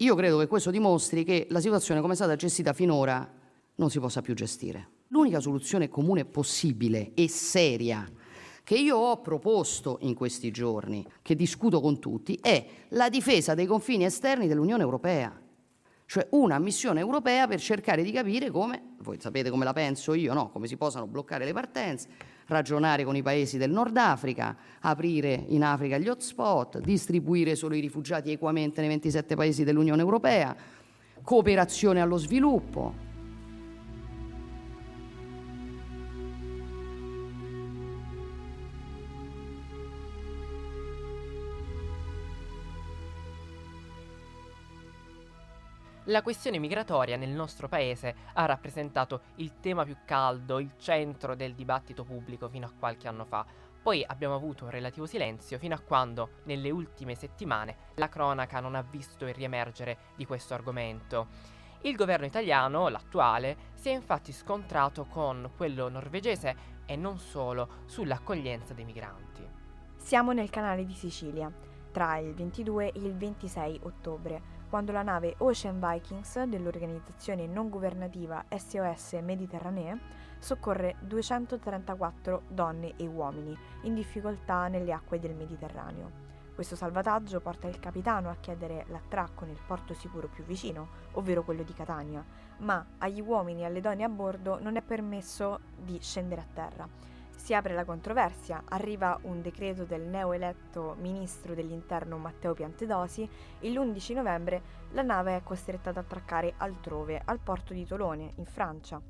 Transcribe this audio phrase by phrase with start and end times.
[0.00, 3.26] Io credo che questo dimostri che la situazione come è stata gestita finora
[3.76, 4.88] non si possa più gestire.
[5.08, 8.06] L'unica soluzione comune possibile e seria
[8.62, 13.64] che io ho proposto in questi giorni, che discuto con tutti, è la difesa dei
[13.64, 15.40] confini esterni dell'Unione Europea.
[16.04, 20.34] Cioè una missione europea per cercare di capire come, voi sapete come la penso io,
[20.34, 20.50] no?
[20.50, 22.08] come si possano bloccare le partenze,
[22.46, 27.80] ragionare con i paesi del Nord Africa, aprire in Africa gli hotspot, distribuire solo i
[27.80, 30.54] rifugiati equamente nei 27 paesi dell'Unione Europea,
[31.22, 33.05] cooperazione allo sviluppo,
[46.10, 51.52] La questione migratoria nel nostro paese ha rappresentato il tema più caldo, il centro del
[51.52, 53.44] dibattito pubblico fino a qualche anno fa.
[53.82, 58.76] Poi abbiamo avuto un relativo silenzio fino a quando, nelle ultime settimane, la cronaca non
[58.76, 61.26] ha visto il riemergere di questo argomento.
[61.80, 68.74] Il governo italiano, l'attuale, si è infatti scontrato con quello norvegese e non solo sull'accoglienza
[68.74, 69.44] dei migranti.
[69.96, 71.52] Siamo nel canale di Sicilia,
[71.90, 78.44] tra il 22 e il 26 ottobre quando la nave Ocean Vikings dell'organizzazione non governativa
[78.48, 79.98] SOS Mediterranee
[80.38, 86.24] soccorre 234 donne e uomini in difficoltà nelle acque del Mediterraneo.
[86.54, 91.62] Questo salvataggio porta il capitano a chiedere l'attracco nel porto sicuro più vicino, ovvero quello
[91.62, 92.24] di Catania,
[92.58, 96.88] ma agli uomini e alle donne a bordo non è permesso di scendere a terra
[97.46, 103.30] si apre la controversia, arriva un decreto del neoeletto ministro dell'interno Matteo Piantedosi
[103.60, 108.46] e l'11 novembre la nave è costretta ad attraccare altrove, al porto di Tolone, in
[108.46, 109.00] Francia.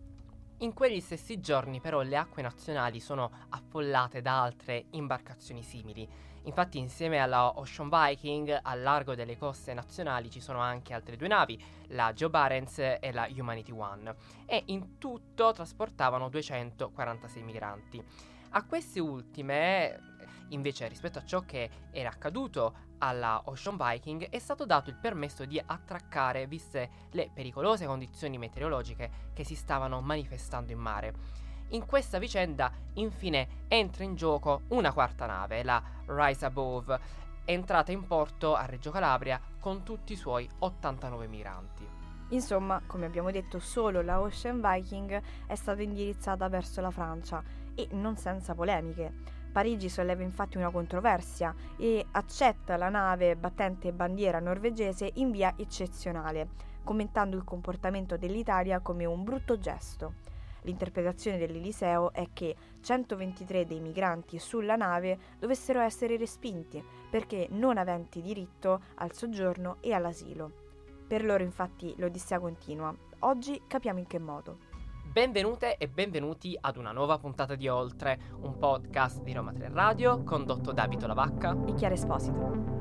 [0.58, 6.06] In quegli stessi giorni però le acque nazionali sono affollate da altre imbarcazioni simili.
[6.47, 11.27] Infatti insieme alla Ocean Viking al largo delle coste nazionali ci sono anche altre due
[11.27, 14.14] navi, la Joe Barents e la Humanity One,
[14.47, 18.05] e in tutto trasportavano 246 migranti.
[18.50, 20.15] A queste ultime,
[20.50, 25.44] invece rispetto a ciò che era accaduto alla Ocean Viking, è stato dato il permesso
[25.44, 31.44] di attraccare viste le pericolose condizioni meteorologiche che si stavano manifestando in mare.
[31.71, 36.99] In questa vicenda, infine, entra in gioco una quarta nave, la Rise Above,
[37.44, 41.84] entrata in porto a Reggio Calabria con tutti i suoi 89 migranti.
[42.31, 47.43] Insomma, come abbiamo detto, solo la Ocean Viking è stata indirizzata verso la Francia
[47.75, 49.12] e non senza polemiche.
[49.50, 56.49] Parigi solleva infatti una controversia e accetta la nave battente bandiera norvegese in via eccezionale,
[56.84, 60.34] commentando il comportamento dell'Italia come un brutto gesto.
[60.66, 68.21] L'interpretazione dell'Eliseo è che 123 dei migranti sulla nave dovessero essere respinti perché non aventi
[68.21, 70.65] diritto al soggiorno e all'asilo.
[71.06, 72.93] Per loro infatti l'Odissea continua.
[73.21, 74.59] Oggi capiamo in che modo.
[75.05, 80.25] Benvenute e benvenuti ad una nuova puntata di Oltre, un podcast di Roma 3 Radio
[80.25, 82.75] condotto da Vito Lavacca e Chiara Esposito.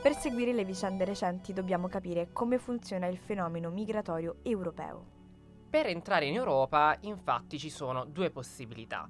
[0.00, 5.04] Per seguire le vicende recenti dobbiamo capire come funziona il fenomeno migratorio europeo.
[5.68, 9.06] Per entrare in Europa, infatti, ci sono due possibilità,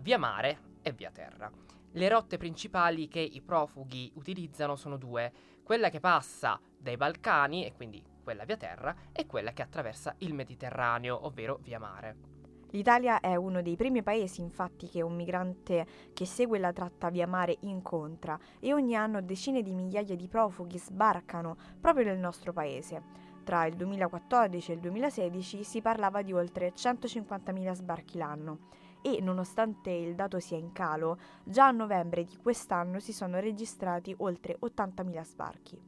[0.00, 1.50] via mare e via terra.
[1.92, 5.32] Le rotte principali che i profughi utilizzano sono due,
[5.62, 10.34] quella che passa dai Balcani, e quindi quella via terra, e quella che attraversa il
[10.34, 12.33] Mediterraneo, ovvero via mare.
[12.74, 17.24] L'Italia è uno dei primi paesi infatti che un migrante che segue la tratta via
[17.24, 23.00] mare incontra e ogni anno decine di migliaia di profughi sbarcano proprio nel nostro paese.
[23.44, 28.58] Tra il 2014 e il 2016 si parlava di oltre 150.000 sbarchi l'anno
[29.02, 34.12] e nonostante il dato sia in calo, già a novembre di quest'anno si sono registrati
[34.18, 35.80] oltre 80.000 sbarchi.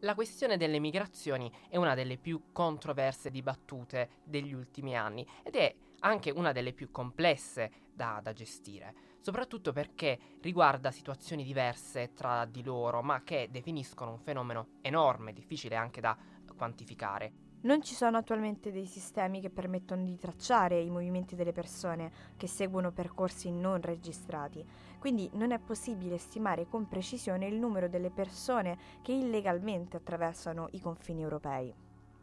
[0.00, 5.72] La questione delle migrazioni è una delle più controverse dibattute degli ultimi anni ed è
[6.00, 12.62] anche una delle più complesse da, da gestire, soprattutto perché riguarda situazioni diverse tra di
[12.62, 16.16] loro, ma che definiscono un fenomeno enorme, difficile anche da
[16.56, 17.48] quantificare.
[17.62, 22.46] Non ci sono attualmente dei sistemi che permettono di tracciare i movimenti delle persone che
[22.46, 24.64] seguono percorsi non registrati,
[24.98, 30.80] quindi non è possibile stimare con precisione il numero delle persone che illegalmente attraversano i
[30.80, 31.74] confini europei.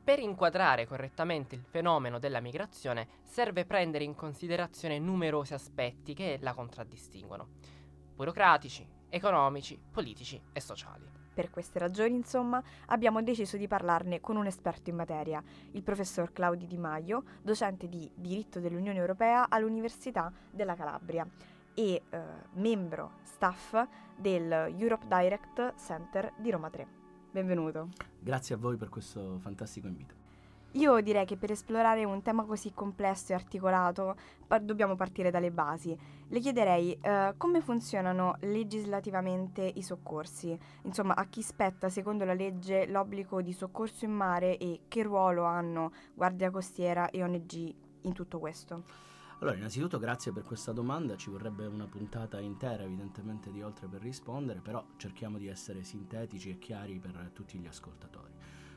[0.08, 6.54] Per inquadrare correttamente il fenomeno della migrazione serve prendere in considerazione numerosi aspetti che la
[6.54, 7.50] contraddistinguono,
[8.16, 11.04] burocratici, economici, politici e sociali.
[11.34, 16.32] Per queste ragioni, insomma, abbiamo deciso di parlarne con un esperto in materia, il professor
[16.32, 21.28] Claudio Di Maio, docente di diritto dell'Unione Europea all'Università della Calabria
[21.74, 22.22] e eh,
[22.54, 23.76] membro staff
[24.16, 27.07] del Europe Direct Center di Roma 3.
[27.38, 27.90] Benvenuto.
[28.20, 30.16] Grazie a voi per questo fantastico invito.
[30.72, 34.16] Io direi che per esplorare un tema così complesso e articolato
[34.48, 35.96] pa- dobbiamo partire dalle basi.
[36.30, 42.88] Le chiederei eh, come funzionano legislativamente i soccorsi, insomma a chi spetta secondo la legge
[42.88, 48.40] l'obbligo di soccorso in mare e che ruolo hanno Guardia Costiera e ONG in tutto
[48.40, 49.07] questo.
[49.40, 54.02] Allora, innanzitutto grazie per questa domanda, ci vorrebbe una puntata intera evidentemente di oltre per
[54.02, 58.34] rispondere, però cerchiamo di essere sintetici e chiari per tutti gli ascoltatori.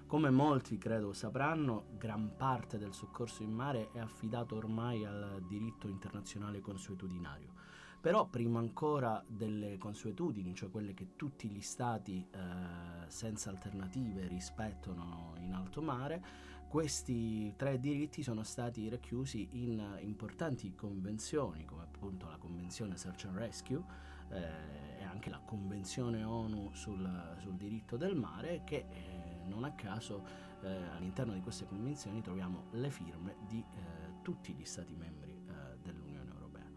[0.07, 5.89] Come molti credo sapranno, gran parte del soccorso in mare è affidato ormai al diritto
[5.89, 7.55] internazionale consuetudinario.
[7.99, 12.39] Però prima ancora delle consuetudini, cioè quelle che tutti gli stati eh,
[13.09, 16.23] senza alternative rispettano in alto mare,
[16.71, 23.37] questi tre diritti sono stati racchiusi in importanti convenzioni, come appunto la Convenzione Search and
[23.37, 23.83] Rescue
[24.31, 29.73] eh, e anche la Convenzione ONU sul, sul diritto del mare, che eh, non a
[29.73, 30.25] caso
[30.63, 35.77] eh, all'interno di queste convenzioni troviamo le firme di eh, tutti gli Stati membri eh,
[35.83, 36.71] dell'Unione Europea.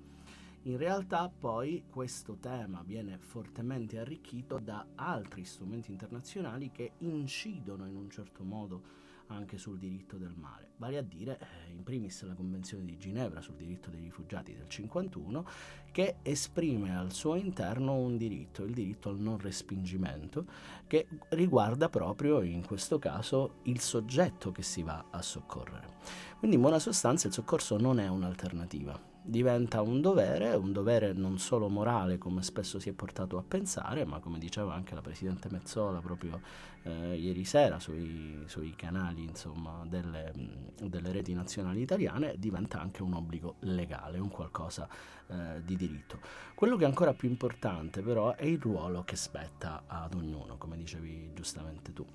[0.64, 7.96] In realtà poi questo tema viene fortemente arricchito da altri strumenti internazionali che incidono in
[7.96, 9.03] un certo modo
[9.34, 13.42] anche sul diritto del mare, vale a dire eh, in primis la Convenzione di Ginevra
[13.42, 15.46] sul diritto dei rifugiati del 51
[15.92, 20.46] che esprime al suo interno un diritto, il diritto al non respingimento,
[20.88, 25.88] che riguarda proprio in questo caso il soggetto che si va a soccorrere.
[26.40, 31.40] Quindi in buona sostanza il soccorso non è un'alternativa, diventa un dovere, un dovere non
[31.40, 35.50] solo morale come spesso si è portato a pensare, ma come diceva anche la Presidente
[35.50, 36.42] Mezzola proprio
[36.84, 40.32] eh, ieri sera sui, sui canali insomma, delle,
[40.82, 44.88] delle, reti nazionali italiane, diventa anche un obbligo legale, un qualcosa
[45.28, 46.20] eh, di diritto.
[46.54, 50.76] Quello che è ancora più importante però è il ruolo che spetta ad ognuno, come
[50.76, 52.06] dicevi giustamente tu.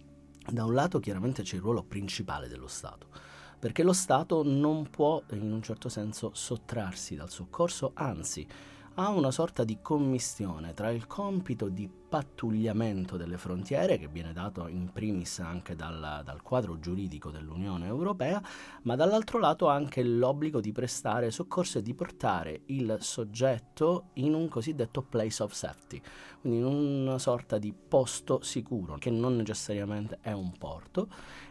[0.50, 5.22] Da un lato chiaramente c'è il ruolo principale dello Stato perché lo Stato non può
[5.30, 8.46] in un certo senso sottrarsi dal soccorso, anzi
[8.94, 14.66] ha una sorta di commistione tra il compito di pattugliamento delle frontiere, che viene dato
[14.66, 18.42] in primis anche dal, dal, quadro giuridico dell'Unione Europea,
[18.82, 24.48] ma dall'altro lato anche l'obbligo di prestare soccorso e di portare il soggetto in un
[24.48, 26.00] cosiddetto place of safety,
[26.40, 31.08] quindi in una sorta di posto sicuro, che non necessariamente è un porto.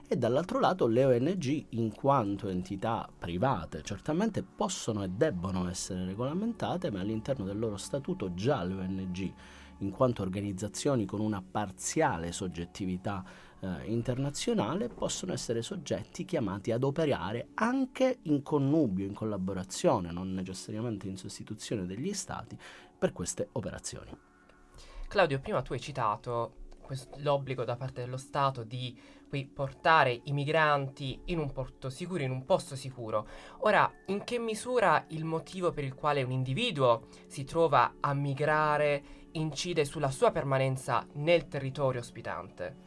[0.09, 6.89] E dall'altro lato le ONG in quanto entità private certamente possono e debbono essere regolamentate,
[6.89, 9.33] ma all'interno del loro statuto già le ONG
[9.79, 13.23] in quanto organizzazioni con una parziale soggettività
[13.59, 21.07] eh, internazionale possono essere soggetti chiamati ad operare anche in connubio, in collaborazione, non necessariamente
[21.07, 22.57] in sostituzione degli stati
[22.97, 24.15] per queste operazioni.
[25.07, 26.65] Claudio, prima tu hai citato
[27.17, 28.97] l'obbligo da parte dello Stato di
[29.53, 33.27] portare i migranti in un porto sicuro, in un posto sicuro.
[33.59, 39.16] Ora, in che misura il motivo per il quale un individuo si trova a migrare
[39.33, 42.85] incide sulla sua permanenza nel territorio ospitante?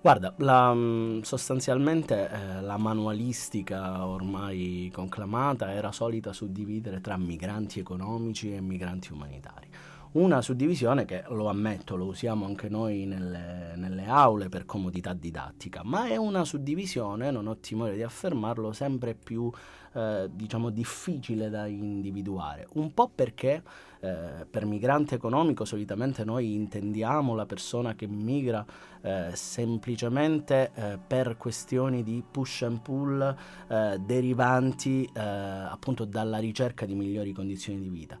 [0.00, 8.54] Guarda, la, mm, sostanzialmente eh, la manualistica ormai conclamata era solita suddividere tra migranti economici
[8.54, 9.68] e migranti umanitari
[10.14, 15.82] una suddivisione che, lo ammetto, lo usiamo anche noi nelle, nelle, aule per comodità didattica,
[15.82, 19.50] ma è una suddivisione, non ho timore di affermarlo, sempre più
[19.92, 22.68] eh, diciamo difficile da individuare.
[22.74, 23.62] Un po' perché
[23.98, 28.64] eh, per migrante economico solitamente noi intendiamo la persona che migra
[29.00, 33.36] eh, semplicemente eh, per questioni di push and pull
[33.68, 38.16] eh, derivanti eh, appunto dalla ricerca di migliori condizioni di vita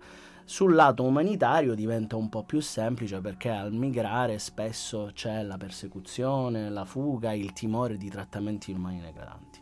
[0.46, 6.68] sul lato umanitario diventa un po' più semplice perché al migrare spesso c'è la persecuzione,
[6.68, 9.60] la fuga, il timore di trattamenti inumani degradanti.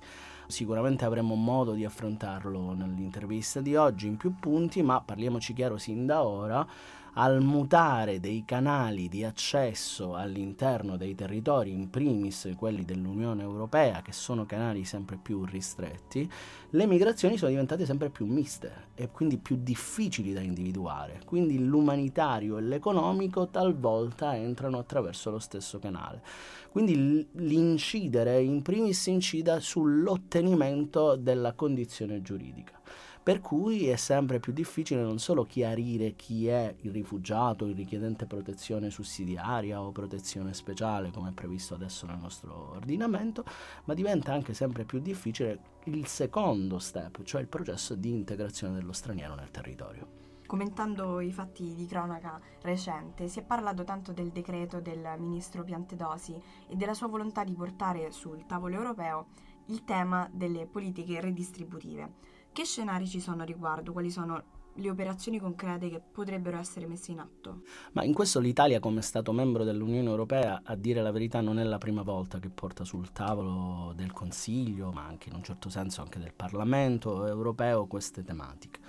[0.49, 6.05] Sicuramente avremo modo di affrontarlo nell'intervista di oggi in più punti, ma parliamoci chiaro sin
[6.05, 6.67] da ora,
[7.15, 14.13] al mutare dei canali di accesso all'interno dei territori, in primis quelli dell'Unione Europea, che
[14.13, 16.31] sono canali sempre più ristretti,
[16.71, 21.21] le migrazioni sono diventate sempre più miste e quindi più difficili da individuare.
[21.27, 26.23] Quindi l'umanitario e l'economico talvolta entrano attraverso lo stesso canale.
[26.71, 32.81] Quindi l'incidere in primis incida sull'ottenimento della condizione giuridica
[33.23, 38.27] per cui è sempre più difficile non solo chiarire chi è il rifugiato, il richiedente
[38.27, 43.45] protezione sussidiaria o protezione speciale come è previsto adesso nel nostro ordinamento,
[43.85, 48.93] ma diventa anche sempre più difficile il secondo step, cioè il processo di integrazione dello
[48.93, 50.21] straniero nel territorio.
[50.45, 56.35] Commentando i fatti di cronaca recente, si è parlato tanto del decreto del ministro Piantedosi
[56.69, 59.29] e della sua volontà di portare sul tavolo europeo
[59.67, 62.32] il tema delle politiche redistributive.
[62.53, 63.93] Che scenari ci sono a riguardo?
[63.93, 64.43] Quali sono
[64.75, 67.63] le operazioni concrete che potrebbero essere messe in atto?
[67.93, 71.65] Ma in questo l'Italia, come Stato membro dell'Unione Europea, a dire la verità, non è
[71.65, 76.03] la prima volta che porta sul tavolo del Consiglio, ma anche in un certo senso
[76.03, 78.81] anche del Parlamento europeo, queste tematiche.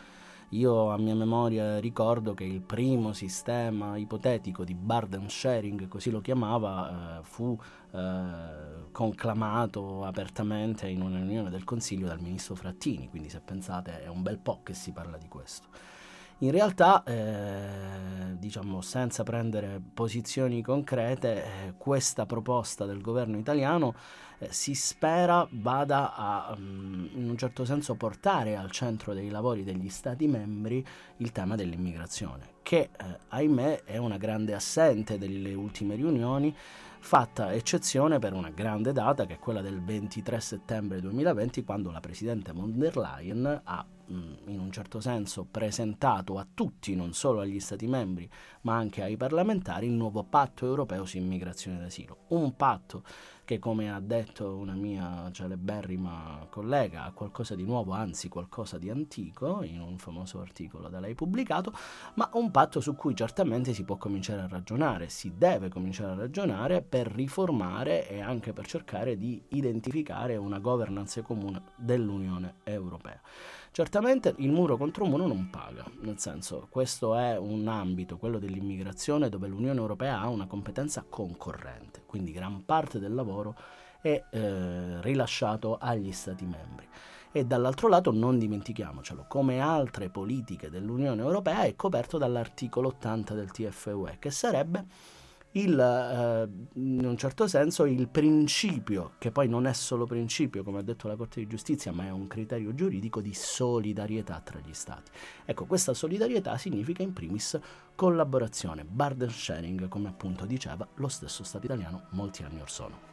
[0.54, 6.22] Io a mia memoria ricordo che il primo sistema ipotetico di burden sharing, così lo
[6.22, 7.58] chiamava, eh, fu
[7.92, 14.08] eh, conclamato apertamente in una riunione del Consiglio dal ministro Frattini, quindi se pensate è
[14.08, 15.68] un bel po' che si parla di questo.
[16.40, 23.96] In realtà, eh, diciamo, senza prendere posizioni concrete, eh, questa proposta del governo italiano
[24.44, 29.64] eh, si spera vada a, um, in un certo senso, portare al centro dei lavori
[29.64, 30.86] degli Stati membri
[31.18, 36.56] il tema dell'immigrazione, che, eh, ahimè, è una grande assente delle ultime riunioni
[37.04, 42.00] fatta eccezione per una grande data che è quella del 23 settembre 2020 quando la
[42.00, 47.42] Presidente von der Leyen ha mm, in un certo senso presentato a tutti, non solo
[47.42, 48.30] agli Stati membri,
[48.62, 52.20] ma anche ai parlamentari, il nuovo patto europeo su immigrazione ed asilo.
[52.30, 53.04] Un patto
[53.46, 58.90] che come ha detto una mia celeberrima collega ha qualcosa di nuovo, anzi qualcosa di
[58.90, 61.74] antico, in un famoso articolo da lei pubblicato,
[62.16, 66.16] ma un patto su cui certamente si può cominciare a ragionare, si deve cominciare a
[66.16, 73.20] ragionare per riformare e anche per cercare di identificare una governance comune dell'Unione Europea.
[73.74, 79.30] Certamente il muro contro muro non paga, nel senso questo è un ambito, quello dell'immigrazione,
[79.30, 83.56] dove l'Unione Europea ha una competenza concorrente, quindi gran parte del lavoro
[84.00, 86.88] è eh, rilasciato agli Stati membri.
[87.32, 93.50] E dall'altro lato non dimentichiamocelo, come altre politiche dell'Unione Europea è coperto dall'articolo 80 del
[93.50, 94.86] TFUE, che sarebbe
[95.54, 100.80] il, eh, in un certo senso il principio, che poi non è solo principio, come
[100.80, 104.74] ha detto la Corte di Giustizia, ma è un criterio giuridico di solidarietà tra gli
[104.74, 105.12] Stati.
[105.46, 107.60] Ecco, questa solidarietà significa in primis
[107.96, 113.13] collaborazione, burden sharing, come appunto diceva lo stesso Stato italiano molti anni or sono.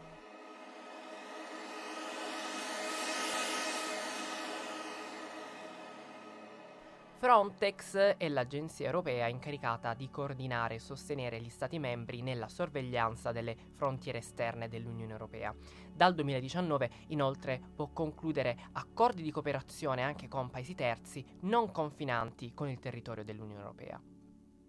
[7.20, 13.54] Frontex è l'agenzia europea incaricata di coordinare e sostenere gli Stati membri nella sorveglianza delle
[13.74, 15.54] frontiere esterne dell'Unione Europea.
[15.92, 22.70] Dal 2019 inoltre può concludere accordi di cooperazione anche con paesi terzi non confinanti con
[22.70, 24.00] il territorio dell'Unione Europea.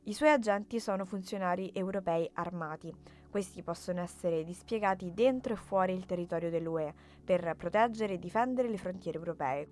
[0.03, 2.93] I suoi agenti sono funzionari europei armati.
[3.29, 6.93] Questi possono essere dispiegati dentro e fuori il territorio dell'UE
[7.23, 9.69] per proteggere e difendere le frontiere europee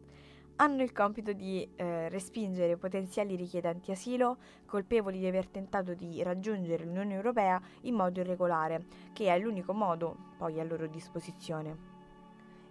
[0.62, 6.84] hanno il compito di eh, respingere potenziali richiedenti asilo colpevoli di aver tentato di raggiungere
[6.84, 11.98] l'Unione Europea in modo irregolare, che è l'unico modo poi a loro disposizione.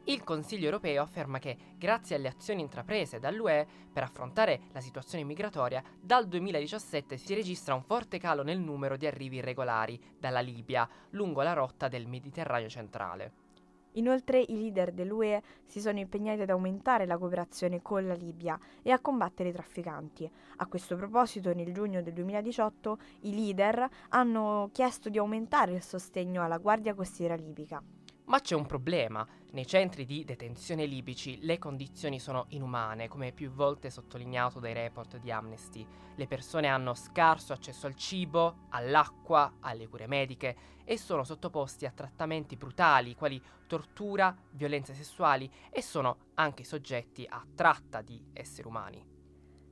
[0.04, 5.83] Il Consiglio europeo afferma che, grazie alle azioni intraprese dall'UE per affrontare la situazione migratoria,
[6.00, 11.42] dal 2017 si registra un forte calo nel numero di arrivi irregolari dalla Libia lungo
[11.42, 13.47] la rotta del Mediterraneo centrale.
[13.92, 18.90] Inoltre i leader dell'UE si sono impegnati ad aumentare la cooperazione con la Libia e
[18.90, 20.30] a combattere i trafficanti.
[20.57, 26.42] A questo proposito, nel giugno del 2018, i leader hanno chiesto di aumentare il sostegno
[26.42, 27.83] alla Guardia Costiera libica.
[28.28, 29.26] Ma c'è un problema.
[29.52, 35.16] Nei centri di detenzione libici le condizioni sono inumane, come più volte sottolineato dai report
[35.16, 35.87] di Amnesty.
[36.14, 41.90] Le persone hanno scarso accesso al cibo, all'acqua, alle cure mediche e sono sottoposti a
[41.90, 49.17] trattamenti brutali, quali tortura, violenze sessuali e sono anche soggetti a tratta di esseri umani.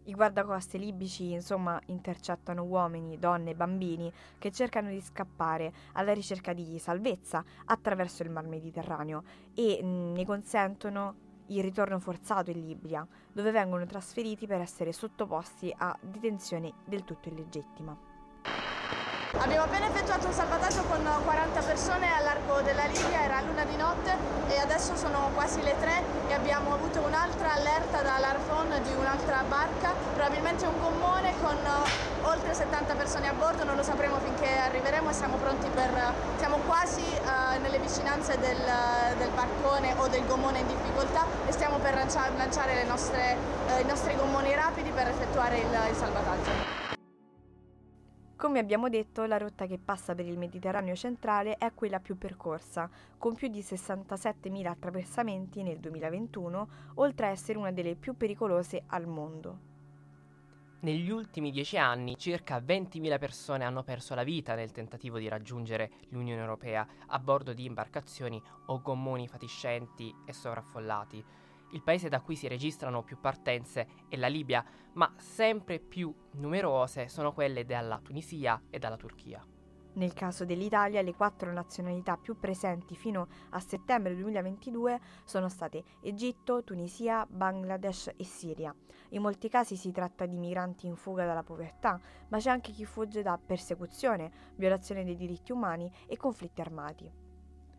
[0.07, 6.53] I guardacoste libici, insomma, intercettano uomini, donne e bambini che cercano di scappare alla ricerca
[6.53, 11.15] di salvezza attraverso il mar Mediterraneo e mm, ne consentono
[11.49, 17.29] il ritorno forzato in Libia, dove vengono trasferiti per essere sottoposti a detenzione del tutto
[17.29, 18.16] illegittima.
[19.39, 23.77] Abbiamo appena effettuato un salvataggio con 40 persone a largo della Libia, era luna di
[23.77, 24.17] notte
[24.49, 29.93] e adesso sono quasi le 3 e abbiamo avuto un'altra allerta dall'Arfon di un'altra barca,
[30.15, 31.57] probabilmente un gommone con
[32.23, 35.91] oltre 70 persone a bordo, non lo sapremo finché arriveremo e siamo pronti per,
[36.39, 38.63] siamo quasi uh, nelle vicinanze del,
[39.19, 43.37] del, barcone o del gommone in difficoltà e stiamo per lanciare nostre,
[43.69, 46.86] uh, i nostri gommoni rapidi per effettuare il, il salvataggio.
[48.37, 52.89] Come abbiamo detto, la rotta che passa per il Mediterraneo centrale è quella più percorsa,
[53.17, 59.07] con più di 67.000 attraversamenti nel 2021, oltre a essere una delle più pericolose al
[59.07, 59.75] mondo.
[60.81, 65.91] Negli ultimi dieci anni circa 20.000 persone hanno perso la vita nel tentativo di raggiungere
[66.11, 71.25] l'Unione Europea a bordo di imbarcazioni o gommoni fatiscenti e sovraffollati.
[71.71, 77.09] Il paese da cui si registrano più partenze è la Libia, ma sempre più numerose
[77.09, 79.45] sono quelle dalla Tunisia e dalla Turchia.
[79.97, 86.63] Nel caso dell'Italia, le quattro nazionalità più presenti fino a settembre 2022 sono state Egitto,
[86.65, 88.75] Tunisia, Bangladesh e Siria.
[89.11, 92.85] In molti casi si tratta di migranti in fuga dalla povertà, ma c'è anche chi
[92.85, 97.26] fugge da persecuzione, violazione dei diritti umani e conflitti armati.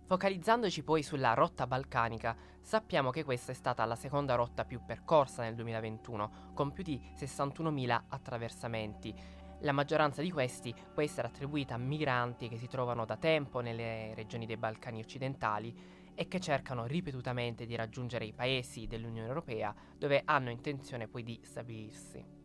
[0.07, 5.43] Focalizzandoci poi sulla rotta balcanica, sappiamo che questa è stata la seconda rotta più percorsa
[5.43, 9.13] nel 2021, con più di 61.000 attraversamenti,
[9.61, 14.13] la maggioranza di questi può essere attribuita a migranti che si trovano da tempo nelle
[14.13, 15.75] regioni dei Balcani occidentali
[16.15, 21.37] e che cercano ripetutamente di raggiungere i paesi dell'Unione Europea dove hanno intenzione poi di
[21.43, 22.36] stabilirsi.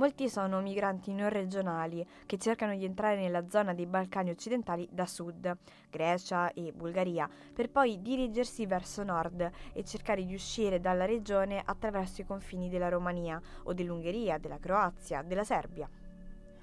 [0.00, 5.04] Molti sono migranti non regionali che cercano di entrare nella zona dei Balcani occidentali da
[5.04, 5.54] sud,
[5.90, 12.22] Grecia e Bulgaria, per poi dirigersi verso nord e cercare di uscire dalla regione attraverso
[12.22, 15.86] i confini della Romania o dell'Ungheria, della Croazia, della Serbia.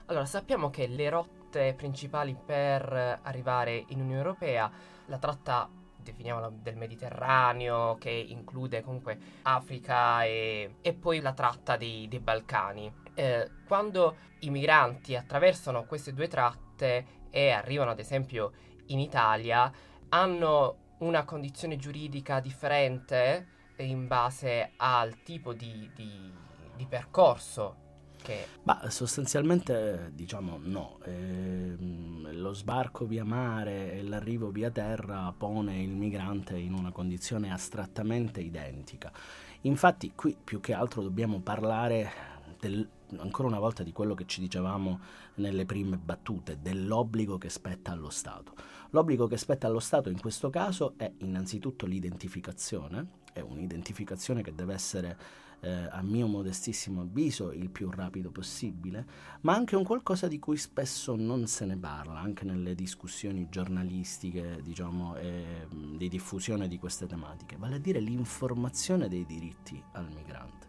[0.07, 4.71] Allora, sappiamo che le rotte principali per arrivare in Unione Europea,
[5.05, 5.69] la tratta
[6.11, 12.91] definiamola del Mediterraneo, che include comunque Africa e, e poi la tratta dei, dei Balcani.
[13.13, 18.51] Eh, quando i migranti attraversano queste due tratte e arrivano ad esempio
[18.87, 19.71] in Italia,
[20.09, 23.47] hanno una condizione giuridica differente
[23.77, 26.31] in base al tipo di, di,
[26.75, 27.85] di percorso
[28.21, 28.47] che...
[28.63, 35.91] Ma sostanzialmente diciamo no, eh, lo sbarco via mare e l'arrivo via terra pone il
[35.91, 39.11] migrante in una condizione astrattamente identica.
[39.61, 42.11] Infatti qui più che altro dobbiamo parlare
[42.59, 42.87] del,
[43.17, 44.99] ancora una volta di quello che ci dicevamo
[45.35, 48.53] nelle prime battute, dell'obbligo che spetta allo Stato.
[48.91, 54.73] L'obbligo che spetta allo Stato in questo caso è innanzitutto l'identificazione, è un'identificazione che deve
[54.73, 55.17] essere
[55.61, 59.05] eh, a mio modestissimo avviso il più rapido possibile,
[59.41, 64.59] ma anche un qualcosa di cui spesso non se ne parla, anche nelle discussioni giornalistiche,
[64.61, 70.65] diciamo, eh, di diffusione di queste tematiche, vale a dire l'informazione dei diritti al migrante.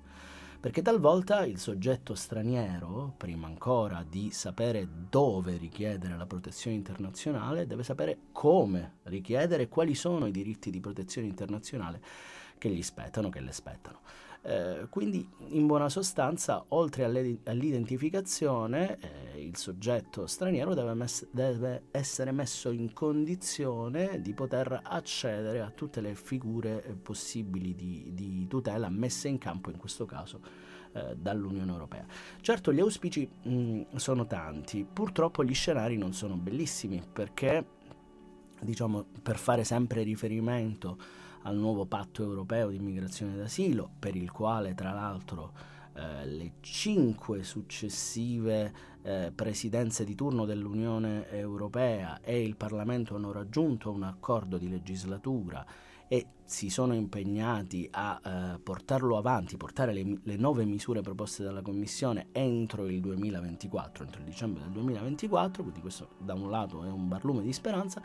[0.61, 7.85] Perché talvolta il soggetto straniero, prima ancora di sapere dove richiedere la protezione internazionale, deve
[7.85, 12.03] sapere come richiedere e quali sono i diritti di protezione internazionale
[12.59, 14.01] che gli spettano, che le spettano.
[14.43, 22.33] Eh, quindi in buona sostanza, oltre all'identificazione, eh, il soggetto straniero deve, mess- deve, essere
[22.33, 28.89] messo in condizione di poter accedere a tutte le figure eh, possibili di, di, tutela
[28.89, 30.41] messe in campo in questo caso
[30.93, 32.07] eh, dall'Unione Europea.
[32.41, 37.77] Certo gli auspici mh, sono tanti, purtroppo gli scenari non sono bellissimi perché
[38.61, 40.99] diciamo per fare sempre riferimento
[41.49, 45.53] al nuovo patto europeo di immigrazione ed asilo, per il quale tra l'altro
[45.95, 53.91] eh, le cinque successive eh, presidenze di turno dell'Unione Europea e il Parlamento hanno raggiunto
[53.91, 55.65] un accordo di legislatura
[56.09, 61.61] e si sono impegnati a eh, portarlo avanti, portare le, le, nuove misure proposte dalla
[61.61, 66.89] Commissione entro il 2024, entro il dicembre del 2024, quindi questo da un lato è
[66.89, 68.01] un barlume di speranza,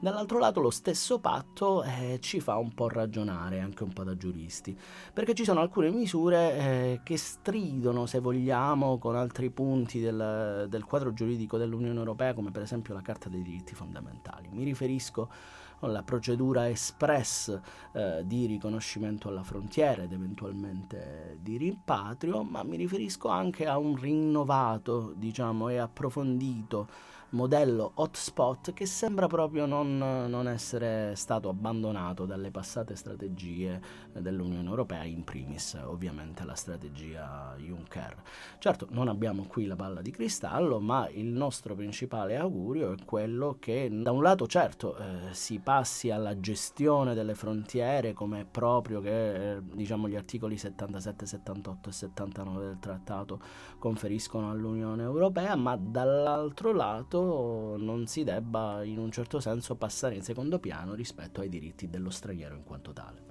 [0.00, 4.16] dall'altro lato lo stesso patto eh, ci fa un po' ragionare, anche un po' da
[4.16, 4.74] giuristi,
[5.12, 10.84] perché ci sono alcune misure eh, che stridono, se vogliamo, con altri punti del, del
[10.84, 14.48] quadro giuridico dell'Unione Europea, come per esempio la Carta dei diritti fondamentali.
[14.50, 15.28] Mi riferisco
[15.86, 17.58] la procedura espress
[17.92, 23.96] eh, di riconoscimento alla frontiera ed eventualmente di rimpatrio, ma mi riferisco anche a un
[23.96, 26.88] rinnovato diciamo, e approfondito
[27.32, 33.80] modello hotspot che sembra proprio non, non essere stato abbandonato dalle passate strategie
[34.12, 38.22] dell'Unione Europea, in primis ovviamente la strategia Juncker.
[38.58, 43.56] Certo, non abbiamo qui la palla di cristallo, ma il nostro principale augurio è quello
[43.58, 49.54] che da un lato certo eh, si passi alla gestione delle frontiere come proprio che
[49.56, 53.40] eh, diciamo gli articoli 77, 78 e 79 del trattato
[53.78, 60.22] conferiscono all'Unione Europea, ma dall'altro lato non si debba in un certo senso passare in
[60.22, 63.30] secondo piano rispetto ai diritti dello straniero in quanto tale.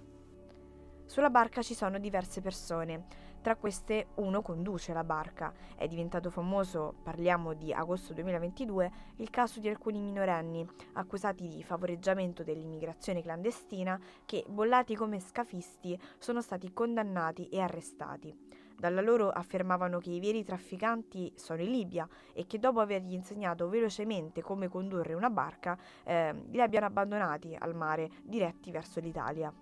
[1.06, 3.06] Sulla barca ci sono diverse persone,
[3.42, 5.52] tra queste uno conduce la barca.
[5.76, 12.44] È diventato famoso, parliamo di agosto 2022, il caso di alcuni minorenni accusati di favoreggiamento
[12.44, 18.61] dell'immigrazione clandestina che, bollati come scafisti, sono stati condannati e arrestati.
[18.82, 23.70] Dalla loro affermavano che i veri trafficanti sono in Libia e che dopo avergli insegnato
[23.70, 29.54] velocemente come condurre una barca, eh, li abbiano abbandonati al mare diretti verso l'Italia.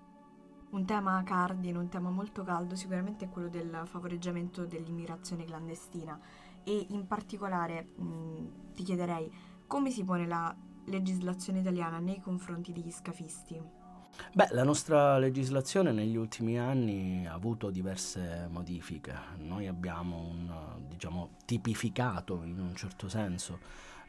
[0.70, 6.18] Un tema cardine, un tema molto caldo sicuramente è quello del favoreggiamento dell'immigrazione clandestina
[6.64, 9.30] e in particolare mh, ti chiederei
[9.68, 10.56] come si pone la
[10.86, 13.79] legislazione italiana nei confronti degli scafisti?
[14.34, 19.14] Beh, la nostra legislazione negli ultimi anni ha avuto diverse modifiche.
[19.38, 20.52] Noi abbiamo un,
[20.88, 23.60] diciamo, tipificato in un certo senso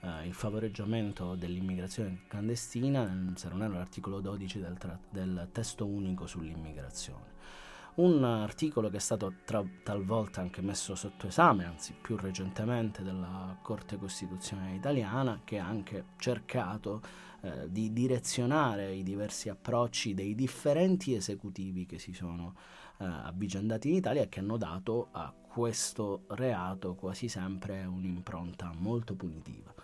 [0.02, 6.26] eh, il favoreggiamento dell'immigrazione clandestina, se non erro l'articolo 12 del, tra- del testo unico
[6.26, 7.28] sull'immigrazione
[8.00, 13.56] un articolo che è stato tra- talvolta anche messo sotto esame, anzi più recentemente dalla
[13.62, 17.02] Corte Costituzionale italiana, che ha anche cercato
[17.42, 22.54] eh, di direzionare i diversi approcci dei differenti esecutivi che si sono
[22.98, 29.14] eh, avvicendati in Italia e che hanno dato a questo reato quasi sempre un'impronta molto
[29.14, 29.74] punitiva.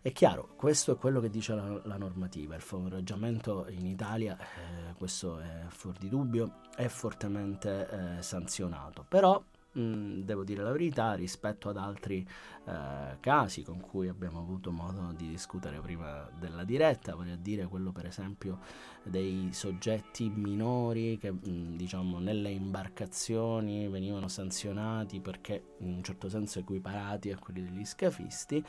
[0.00, 4.94] È chiaro, questo è quello che dice la, la normativa, il favoreggiamento in Italia, eh,
[4.96, 11.68] questo è fuori di dubbio, è fortemente eh, sanzionato, però devo dire la verità, rispetto
[11.68, 12.26] ad altri
[12.64, 17.92] eh, casi con cui abbiamo avuto modo di discutere prima della diretta, voglio dire quello
[17.92, 18.58] per esempio
[19.02, 27.30] dei soggetti minori che diciamo nelle imbarcazioni venivano sanzionati perché in un certo senso equiparati
[27.30, 28.62] a quelli degli scafisti.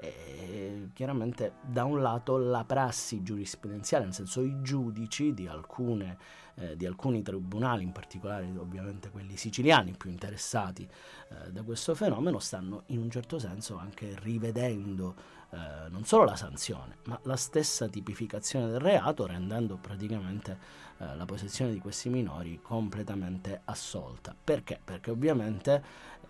[0.00, 6.16] E chiaramente da un lato la prassi giurisprudenziale, nel senso i giudici di alcune
[6.60, 10.82] eh, di alcuni tribunali, in particolare ovviamente quelli siciliani più interessati
[11.28, 16.36] eh, da questo fenomeno, stanno in un certo senso anche rivedendo eh, non solo la
[16.36, 20.58] sanzione, ma la stessa tipificazione del reato, rendendo praticamente
[20.98, 24.34] eh, la possessione di questi minori completamente assolta.
[24.42, 24.80] Perché?
[24.82, 25.82] Perché ovviamente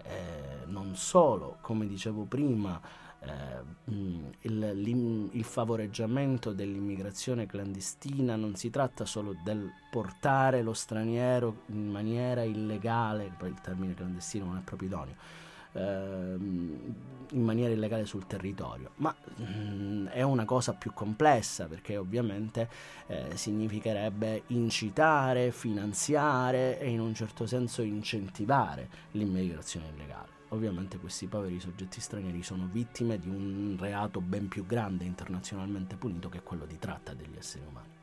[0.04, 2.80] eh, non solo, come dicevo prima,
[3.20, 3.62] eh,
[4.42, 12.42] il, il, favoreggiamento dell'immigrazione clandestina non si tratta solo del portare lo straniero in maniera
[12.42, 15.14] illegale, poi il termine clandestino non è proprio idoneo,
[15.72, 22.68] in maniera illegale sul territorio, ma mh, è una cosa più complessa perché ovviamente
[23.06, 31.60] eh, significherebbe incitare, finanziare e in un certo senso incentivare l'immigrazione illegale ovviamente questi poveri
[31.60, 36.64] soggetti stranieri sono vittime di un reato ben più grande internazionalmente punito che è quello
[36.64, 37.96] di tratta degli esseri umani.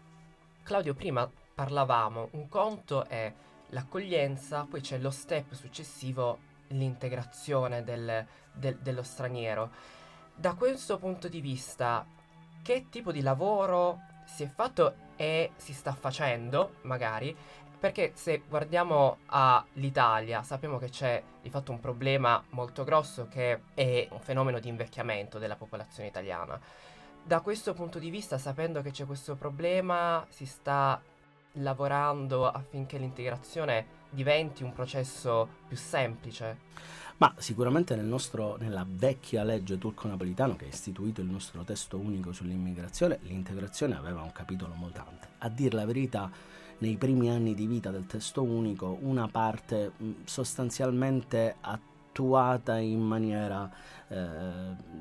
[0.63, 3.33] Claudio, prima parlavamo, un conto è
[3.69, 9.71] l'accoglienza, poi c'è lo step successivo, l'integrazione del, del, dello straniero.
[10.33, 12.05] Da questo punto di vista,
[12.61, 17.35] che tipo di lavoro si è fatto e si sta facendo, magari,
[17.79, 24.07] perché se guardiamo all'Italia sappiamo che c'è di fatto un problema molto grosso che è
[24.09, 26.59] un fenomeno di invecchiamento della popolazione italiana.
[27.23, 31.01] Da questo punto di vista, sapendo che c'è questo problema, si sta
[31.53, 36.57] lavorando affinché l'integrazione diventi un processo più semplice?
[37.17, 42.33] Ma sicuramente nel nostro, nella vecchia legge turco-napolitano che ha istituito il nostro testo unico
[42.33, 45.27] sull'immigrazione, l'integrazione aveva un capitolo moltante.
[45.37, 46.29] A dir la verità,
[46.79, 49.93] nei primi anni di vita del testo unico una parte
[50.25, 53.71] sostanzialmente attuata in maniera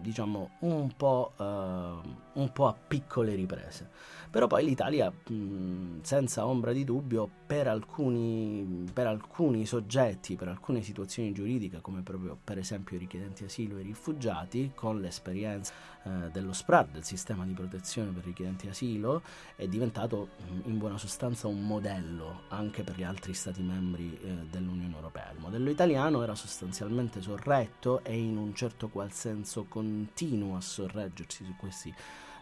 [0.01, 3.91] diciamo un po', eh, un po' a piccole riprese
[4.35, 10.83] però poi l'Italia, mh, senza ombra di dubbio, per alcuni, per alcuni, soggetti, per alcune
[10.83, 16.31] situazioni giuridiche, come proprio per esempio i richiedenti asilo e i rifugiati, con l'esperienza eh,
[16.33, 19.23] dello SPRAD, del sistema di protezione per richiedenti asilo,
[19.55, 24.47] è diventato mh, in buona sostanza un modello anche per gli altri Stati membri eh,
[24.51, 25.31] dell'Unione Europea.
[25.33, 31.45] Il modello italiano era sostanzialmente sorretto e in un certo qual senso continuo a sorreggersi
[31.45, 31.93] su questi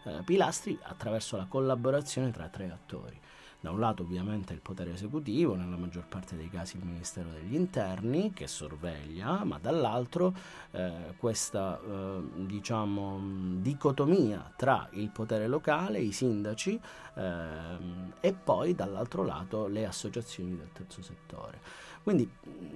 [0.05, 3.19] eh, pilastri attraverso la collaborazione tra tre attori
[3.63, 7.55] da un lato ovviamente il potere esecutivo, nella maggior parte dei casi il Ministero degli
[7.55, 10.35] Interni che sorveglia, ma dall'altro
[10.73, 13.21] eh, questa eh, diciamo,
[13.61, 16.79] dicotomia tra il potere locale, i sindaci
[17.15, 17.77] eh,
[18.19, 21.61] e poi dall'altro lato le associazioni del terzo settore.
[22.03, 22.29] Quindi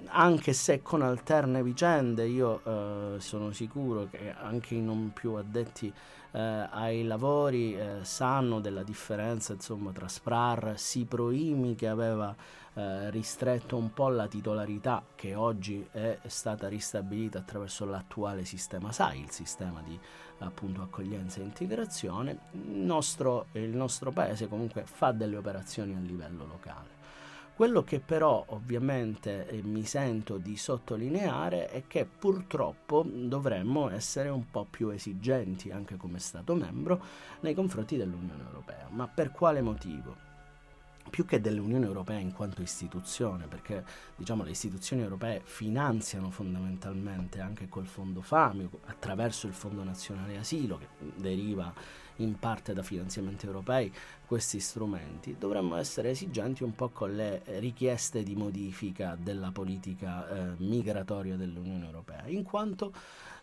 [0.09, 5.93] anche se con alterne vicende io eh, sono sicuro che anche i non più addetti
[6.31, 12.33] eh, ai lavori eh, sanno della differenza insomma, tra SPRAR, SIPROIMI che aveva
[12.73, 19.21] eh, ristretto un po' la titolarità che oggi è stata ristabilita attraverso l'attuale sistema SAI,
[19.21, 19.99] il sistema di
[20.39, 26.45] appunto accoglienza e integrazione, il nostro, il nostro paese comunque fa delle operazioni a livello
[26.45, 26.96] locale.
[27.57, 34.51] Quello che però ovviamente eh, mi sento di sottolineare è che purtroppo dovremmo essere un
[34.51, 37.01] po' più esigenti anche come Stato membro
[37.39, 38.85] nei confronti dell'Unione Europea.
[38.91, 40.26] Ma per quale motivo?
[41.09, 43.83] Più che dell'Unione Europea in quanto istituzione, perché
[44.15, 50.77] diciamo, le istituzioni europee finanziano fondamentalmente anche col fondo FAMI, attraverso il Fondo Nazionale Asilo,
[50.77, 51.73] che deriva
[52.17, 53.93] in parte da finanziamenti europei,
[54.25, 60.53] questi strumenti, dovremmo essere esigenti un po' con le richieste di modifica della politica eh,
[60.57, 62.91] migratoria dell'Unione Europea, in quanto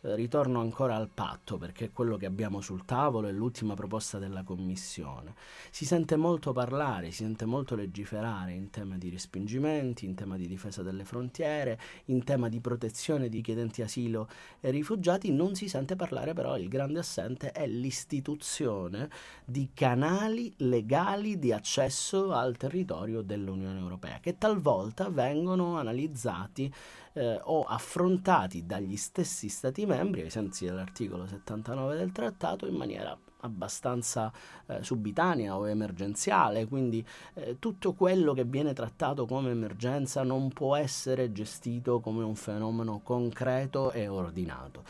[0.05, 4.43] ritorno ancora al patto perché è quello che abbiamo sul tavolo è l'ultima proposta della
[4.43, 5.35] Commissione.
[5.71, 10.47] Si sente molto parlare, si sente molto legiferare in tema di respingimenti, in tema di
[10.47, 14.29] difesa delle frontiere, in tema di protezione di chiedenti asilo
[14.61, 19.09] e rifugiati, non si sente parlare però il grande assente è l'istituzione
[19.45, 26.73] di canali legali di accesso al territorio dell'Unione Europea che talvolta vengono analizzati
[27.14, 33.16] eh, o affrontati dagli stessi Stati membri, ai sensi dell'articolo 79 del trattato, in maniera
[33.40, 34.33] abbastanza
[34.66, 40.74] eh, subitanea o emergenziale, quindi eh, tutto quello che viene trattato come emergenza non può
[40.77, 44.83] essere gestito come un fenomeno concreto e ordinato.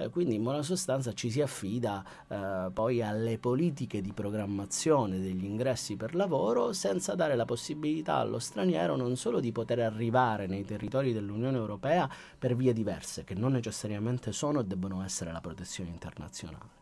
[0.00, 5.44] Eh, quindi in buona sostanza ci si affida eh, poi alle politiche di programmazione degli
[5.44, 10.64] ingressi per lavoro senza dare la possibilità allo straniero non solo di poter arrivare nei
[10.64, 12.08] territori dell'Unione Europea
[12.38, 16.76] per vie diverse, che non necessariamente sono e debbono essere la protezione internazionale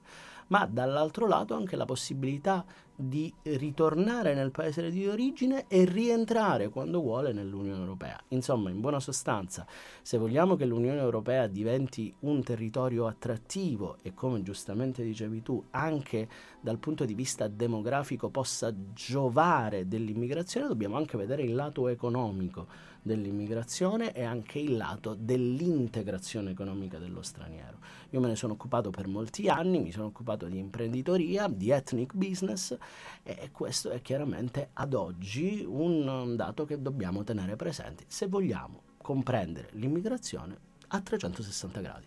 [0.48, 2.64] ma dall'altro lato anche la possibilità
[2.96, 8.18] di ritornare nel paese di origine e rientrare quando vuole nell'Unione Europea.
[8.28, 9.66] Insomma, in buona sostanza,
[10.02, 16.28] se vogliamo che l'Unione Europea diventi un territorio attrattivo e come giustamente dicevi tu, anche
[16.60, 22.66] dal punto di vista demografico possa giovare dell'immigrazione, dobbiamo anche vedere il lato economico
[23.02, 27.78] dell'immigrazione e anche il lato dell'integrazione economica dello straniero.
[28.10, 32.14] Io me ne sono occupato per molti anni, mi sono occupato di imprenditoria, di ethnic
[32.14, 32.76] business
[33.22, 39.68] e questo è chiaramente ad oggi un dato che dobbiamo tenere presente se vogliamo comprendere
[39.72, 42.06] l'immigrazione a 360 gradi.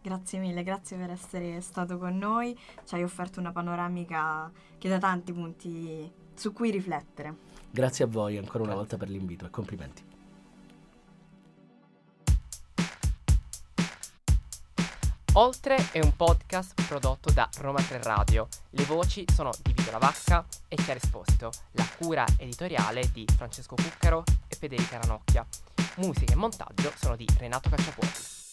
[0.00, 4.98] Grazie mille, grazie per essere stato con noi, ci hai offerto una panoramica che dà
[4.98, 7.36] tanti punti su cui riflettere.
[7.70, 10.07] Grazie a voi ancora una volta per l'invito e complimenti.
[15.38, 18.48] Oltre è un podcast prodotto da Roma 3 Radio.
[18.70, 21.52] Le voci sono di Vito Lavacca e Chiara Esposito.
[21.72, 25.46] La cura editoriale di Francesco Cuccaro e Federica Ranocchia.
[25.98, 28.47] Musica e montaggio sono di Renato Cacciapuoti.